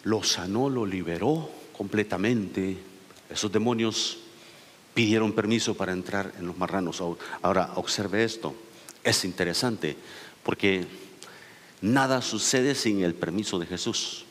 [0.03, 2.78] lo sanó, lo liberó completamente.
[3.30, 4.20] Esos demonios
[4.94, 7.02] pidieron permiso para entrar en los marranos.
[7.42, 8.56] Ahora, observe esto.
[9.04, 9.96] Es interesante
[10.44, 10.86] porque
[11.82, 14.26] Nada sucede sin el permiso de Jesús.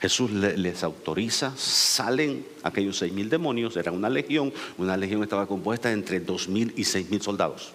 [0.00, 5.92] Jesús les autoriza, salen aquellos seis mil demonios, era una legión, una legión estaba compuesta
[5.92, 7.72] entre dos mil y seis mil soldados.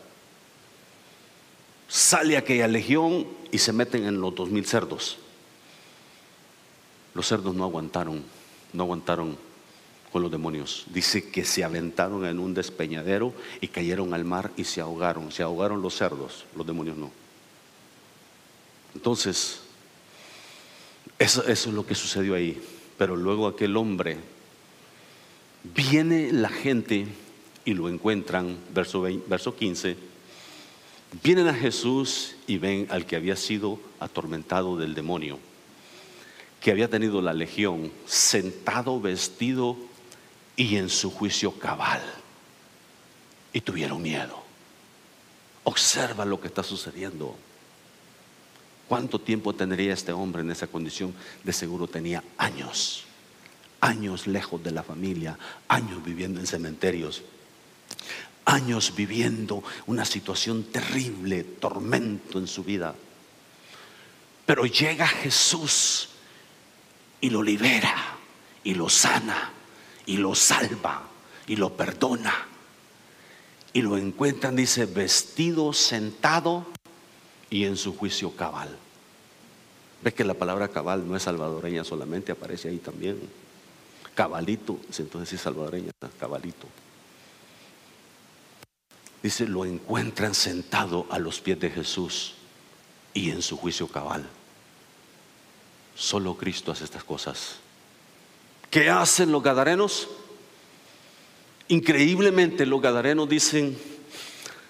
[1.88, 5.18] Sale aquella legión y se meten en los dos mil cerdos.
[7.14, 8.22] Los cerdos no aguantaron,
[8.74, 9.38] no aguantaron
[10.12, 10.86] con los demonios.
[10.94, 15.32] Dice que se aventaron en un despeñadero y cayeron al mar y se ahogaron.
[15.32, 17.12] Se ahogaron los cerdos, los demonios no.
[18.96, 19.62] Entonces,
[21.20, 22.62] eso, es lo que sucedió ahí.
[22.98, 24.18] Pero luego aquel hombre,
[25.76, 27.08] viene la gente
[27.66, 29.98] y lo encuentran, verso, verso 15,
[31.24, 35.38] vienen a Jesús y ven al que había sido atormentado del demonio,
[36.62, 39.78] que había tenido la legión, sentado, vestido
[40.58, 42.02] y en su juicio cabal.
[43.54, 44.44] Y tuvieron miedo.
[45.64, 47.38] Observa lo que está sucediendo.
[48.90, 51.14] ¿Cuánto tiempo tendría este hombre en esa condición?
[51.44, 53.04] De seguro tenía años,
[53.80, 55.38] años lejos de la familia,
[55.68, 57.22] años viviendo en cementerios,
[58.46, 62.96] años viviendo una situación terrible, tormento en su vida.
[64.46, 66.10] Pero llega Jesús
[67.20, 67.94] y lo libera
[68.64, 69.57] y lo sana
[70.08, 71.04] y lo salva
[71.46, 72.34] y lo perdona.
[73.74, 76.66] Y lo encuentran, dice, vestido, sentado
[77.52, 78.76] y en su juicio cabal.
[80.02, 83.20] Ves que la palabra cabal no es salvadoreña solamente, aparece ahí también.
[84.16, 86.66] Cabalito, entonces es salvadoreña, cabalito.
[89.22, 92.36] Dice, lo encuentran sentado a los pies de Jesús
[93.14, 94.28] y en su juicio cabal.
[95.96, 97.58] Solo Cristo hace estas cosas.
[98.78, 100.08] ¿Qué hacen los gadarenos?
[101.68, 103.76] Increíblemente los gadarenos dicen,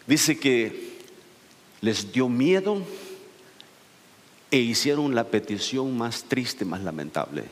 [0.05, 1.01] dice que
[1.81, 2.81] les dio miedo
[4.49, 7.43] e hicieron la petición más triste, más lamentable.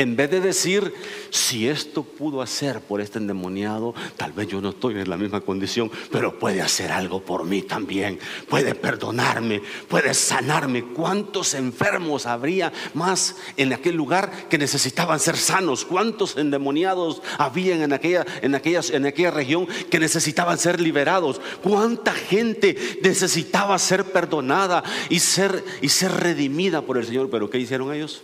[0.00, 0.94] En vez de decir,
[1.28, 5.42] si esto pudo hacer por este endemoniado, tal vez yo no estoy en la misma
[5.42, 8.18] condición, pero puede hacer algo por mí también.
[8.48, 10.84] Puede perdonarme, puede sanarme.
[10.94, 15.84] ¿Cuántos enfermos habría más en aquel lugar que necesitaban ser sanos?
[15.84, 21.42] ¿Cuántos endemoniados habían en aquella, en en aquella región que necesitaban ser liberados?
[21.62, 27.28] ¿Cuánta gente necesitaba ser perdonada y ser, y ser redimida por el Señor?
[27.28, 28.22] Pero ¿qué hicieron ellos?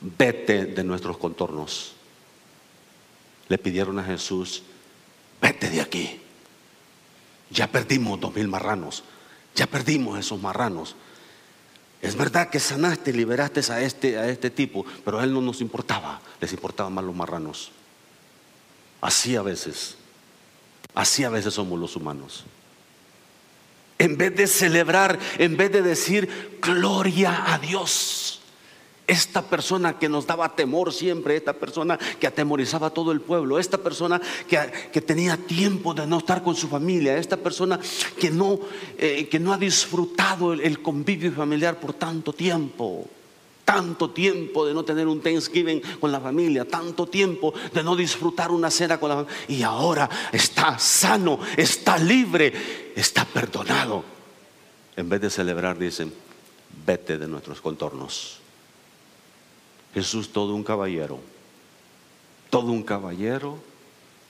[0.00, 1.92] Vete de nuestros contornos.
[3.48, 4.62] Le pidieron a Jesús,
[5.40, 6.20] vete de aquí.
[7.50, 9.02] Ya perdimos dos mil marranos,
[9.54, 10.94] ya perdimos esos marranos.
[12.00, 15.60] Es verdad que sanaste, liberaste a este, a este tipo, pero a él no nos
[15.60, 17.72] importaba, les importaban más los marranos.
[19.00, 19.96] Así a veces,
[20.94, 22.44] así a veces somos los humanos.
[23.98, 28.29] En vez de celebrar, en vez de decir gloria a Dios,
[29.10, 33.58] esta persona que nos daba temor siempre, esta persona que atemorizaba a todo el pueblo,
[33.58, 37.80] esta persona que, tenía tiempo de no estar con su familia, esta persona
[38.20, 38.60] que no,
[38.96, 43.06] eh, que no ha disfrutado el, convivio familiar por tanto tiempo
[43.64, 48.50] tanto tiempo de no tener un Thanksgiving con la familia, tanto tiempo de no disfrutar
[48.50, 49.36] una cena con la familia.
[49.46, 52.52] Y ahora está sano, está libre,
[52.96, 54.02] está perdonado.
[54.96, 56.12] En vez de celebrar, dicen,
[56.84, 58.39] vete de nuestros contornos.
[59.94, 61.18] Jesús, todo un caballero,
[62.48, 63.58] todo un caballero,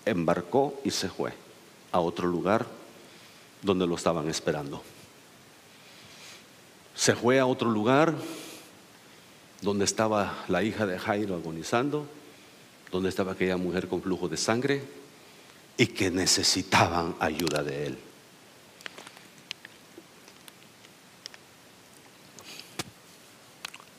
[0.05, 1.33] embarcó y se fue
[1.93, 2.67] a otro lugar
[3.63, 4.83] donde lo estaban esperando.
[6.95, 8.15] Se fue a otro lugar
[9.61, 12.07] donde estaba la hija de Jairo agonizando,
[12.91, 14.83] donde estaba aquella mujer con flujo de sangre
[15.77, 17.99] y que necesitaban ayuda de él.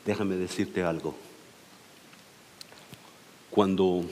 [0.04, 1.14] Déjame decirte algo.
[3.52, 4.02] Cuando,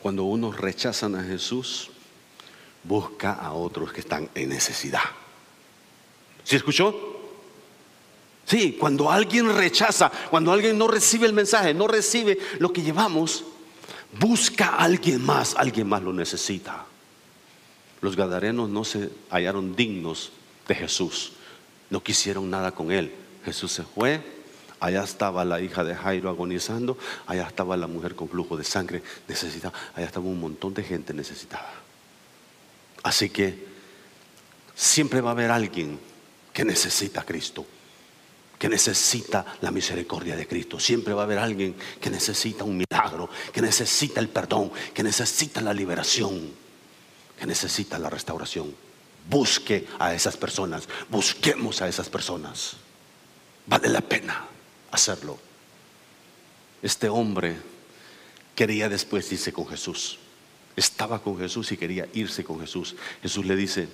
[0.00, 1.90] cuando unos rechazan a Jesús,
[2.82, 5.02] busca a otros que están en necesidad.
[6.44, 6.96] ¿Sí escuchó?
[8.46, 13.44] Sí, cuando alguien rechaza, cuando alguien no recibe el mensaje, no recibe lo que llevamos,
[14.18, 16.86] busca a alguien más, alguien más lo necesita.
[18.00, 20.32] Los gadarenos no se hallaron dignos
[20.66, 21.32] de Jesús,
[21.90, 23.12] no quisieron nada con él.
[23.44, 24.37] Jesús se fue,
[24.80, 29.02] allá estaba la hija de Jairo agonizando, allá estaba la mujer con flujo de sangre
[29.26, 31.72] necesitada, allá estaba un montón de gente necesitada.
[33.02, 33.66] Así que
[34.74, 35.98] siempre va a haber alguien
[36.52, 37.64] que necesita a Cristo
[38.58, 40.80] que necesita la misericordia de Cristo.
[40.80, 45.60] Siempre va a haber alguien que necesita un milagro, que necesita el perdón, que necesita
[45.60, 46.50] la liberación,
[47.38, 48.74] que necesita la restauración.
[49.30, 52.76] Busque a esas personas, busquemos a esas personas.
[53.66, 54.57] Vale la pena
[54.90, 55.38] hacerlo.
[56.82, 57.56] Este hombre
[58.54, 60.18] quería después irse con Jesús.
[60.76, 62.94] Estaba con Jesús y quería irse con Jesús.
[63.22, 63.88] Jesús le dice,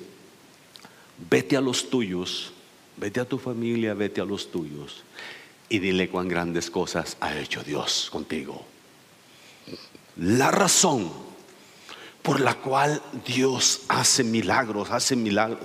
[1.30, 2.52] vete a los tuyos
[2.96, 5.02] Vete a tu familia, vete a los tuyos
[5.68, 8.64] y dile cuán grandes cosas ha hecho Dios contigo.
[10.16, 11.10] La razón
[12.24, 15.60] por la cual Dios hace milagros, hace milagros,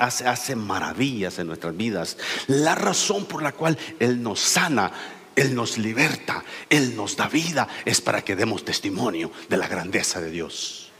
[0.00, 2.18] hace, hace maravillas en nuestras vidas.
[2.48, 4.90] La razón por la cual Él nos sana,
[5.36, 10.20] Él nos liberta, Él nos da vida, es para que demos testimonio de la grandeza
[10.20, 10.90] de Dios.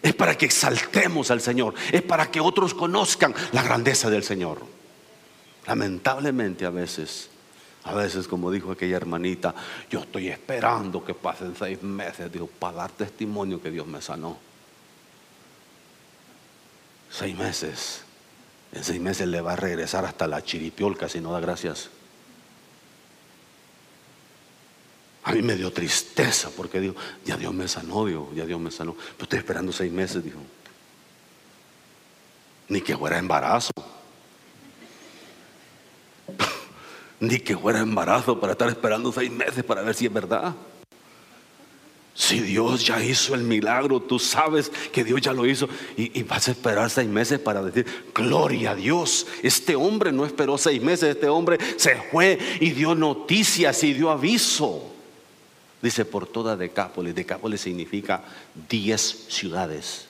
[0.00, 4.62] Es para que exaltemos al Señor, es para que otros conozcan la grandeza del Señor.
[5.66, 7.28] Lamentablemente a veces,
[7.86, 9.54] a veces como dijo aquella hermanita,
[9.88, 14.36] yo estoy esperando que pasen seis meses, dijo, para dar testimonio que Dios me sanó.
[17.08, 18.02] Seis meses.
[18.72, 21.88] En seis meses le va a regresar hasta la chiripiolca si no da gracias.
[25.22, 28.72] A mí me dio tristeza porque dijo, ya Dios me sanó, Dios, ya Dios me
[28.72, 28.94] sanó.
[28.94, 30.40] Pero estoy esperando seis meses, dijo.
[32.68, 33.70] Ni que fuera embarazo.
[37.20, 40.54] Ni que fuera embarazo para estar esperando seis meses para ver si es verdad.
[42.14, 46.48] Si Dios ya hizo el milagro, tú sabes que Dios ya lo hizo y, vas
[46.48, 49.26] a esperar seis meses para decir, gloria a Dios.
[49.42, 54.10] Este hombre no esperó seis meses, este hombre se fue y dio noticias y dio
[54.10, 54.82] aviso.
[55.82, 58.24] Dice por toda Decápolis, Decápolis significa
[58.68, 60.05] diez ciudades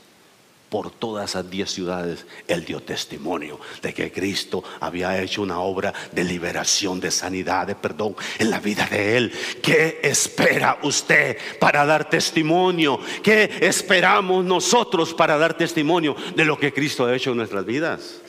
[0.68, 5.94] por todas esas diez ciudades, él dio testimonio de que Cristo había hecho una obra
[6.12, 9.32] de liberación, de sanidad, de perdón en la vida de él.
[9.62, 12.98] ¿Qué espera usted para dar testimonio?
[13.22, 18.20] ¿Qué esperamos nosotros para dar testimonio de lo que Cristo ha hecho en nuestras vidas?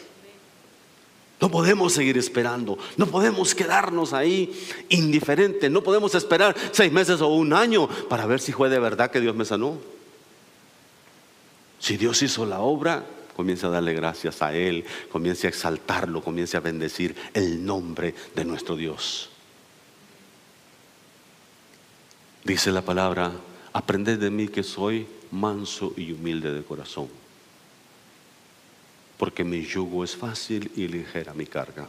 [1.40, 4.52] No podemos seguir esperando, no podemos quedarnos ahí
[4.90, 9.12] indiferentes, no podemos esperar seis meses o un año para ver si fue de verdad
[9.12, 9.97] que Dios me sanó.
[11.80, 13.06] Si Dios hizo la obra,
[13.36, 18.44] comienza a darle gracias a Él, comience a exaltarlo, comience a bendecir el nombre de
[18.44, 19.30] nuestro Dios.
[22.44, 23.32] Dice la palabra,
[23.74, 27.10] aprended de mí que soy manso y humilde de corazón,
[29.18, 31.88] porque mi yugo es fácil y ligera mi carga.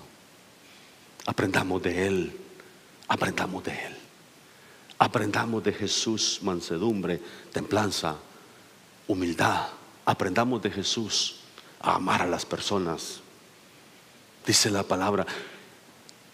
[1.24, 2.36] Aprendamos de Él,
[3.06, 3.96] aprendamos de Él,
[4.98, 7.20] aprendamos de Jesús mansedumbre,
[7.52, 8.16] templanza,
[9.06, 9.77] humildad
[10.08, 11.36] Aprendamos de Jesús
[11.80, 13.20] a amar a las personas.
[14.46, 15.26] Dice la palabra,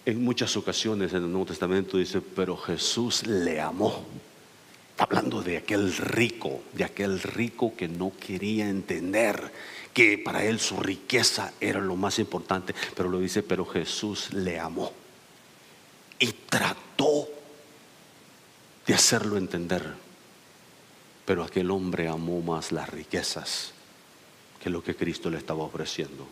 [0.06, 4.04] en muchas ocasiones en el Nuevo Testamento dice, pero Jesús le amó.
[4.96, 9.52] hablando de aquel rico, de aquel rico que no quería entender
[9.92, 14.60] que para él su riqueza era lo más importante, pero lo dice, pero Jesús le
[14.60, 14.92] amó
[16.20, 17.28] y trató
[18.86, 20.03] de hacerlo entender.
[21.24, 23.72] Pero aquel hombre amó más las riquezas
[24.62, 26.26] que lo que Cristo le estaba ofreciendo.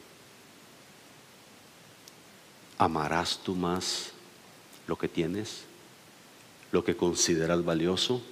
[2.78, 4.12] ¿Amarás tú más
[4.86, 5.64] lo que tienes?
[6.72, 8.22] ¿Lo que consideras valioso?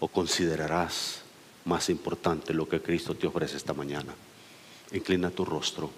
[0.00, 1.22] ¿O considerarás
[1.64, 4.14] más importante lo que Cristo te ofrece esta mañana?
[4.92, 5.90] Inclina tu rostro.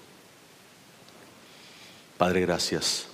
[2.17, 3.10] Padre, gracias